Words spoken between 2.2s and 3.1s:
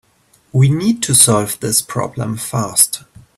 fast.